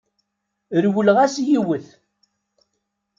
[0.83, 1.87] Rewleɣ-as i yiwet.